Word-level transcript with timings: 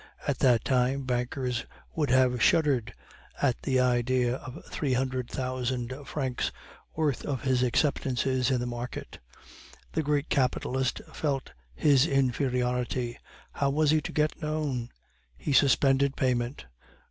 At 0.27 0.39
that 0.39 0.65
time 0.65 1.03
bankers 1.03 1.67
would 1.95 2.09
have 2.09 2.41
shuddered 2.41 2.91
at 3.39 3.55
the 3.61 3.79
idea 3.79 4.37
of 4.37 4.65
three 4.65 4.93
hundred 4.93 5.29
thousand 5.29 5.93
francs' 6.07 6.51
worth 6.95 7.23
of 7.23 7.43
his 7.43 7.61
acceptances 7.63 8.49
in 8.49 8.59
the 8.59 8.65
market. 8.65 9.19
The 9.91 10.01
great 10.01 10.27
capitalist 10.27 11.01
felt 11.13 11.51
his 11.75 12.07
inferiority. 12.07 13.19
How 13.51 13.69
was 13.69 13.91
he 13.91 14.01
to 14.01 14.11
get 14.11 14.41
known? 14.41 14.89
He 15.37 15.53
suspended 15.53 16.15
payment. 16.17 16.65